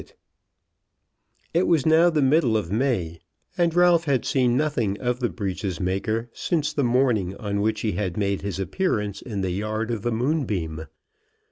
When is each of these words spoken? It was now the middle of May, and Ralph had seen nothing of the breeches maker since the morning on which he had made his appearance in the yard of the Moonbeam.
It 1.53 1.67
was 1.67 1.85
now 1.85 2.09
the 2.09 2.23
middle 2.23 2.57
of 2.57 2.71
May, 2.71 3.19
and 3.55 3.71
Ralph 3.75 4.05
had 4.05 4.25
seen 4.25 4.57
nothing 4.57 4.99
of 4.99 5.19
the 5.19 5.29
breeches 5.29 5.79
maker 5.79 6.27
since 6.33 6.73
the 6.73 6.83
morning 6.83 7.35
on 7.35 7.61
which 7.61 7.81
he 7.81 7.91
had 7.91 8.17
made 8.17 8.41
his 8.41 8.59
appearance 8.59 9.21
in 9.21 9.41
the 9.41 9.51
yard 9.51 9.91
of 9.91 10.01
the 10.01 10.11
Moonbeam. 10.11 10.87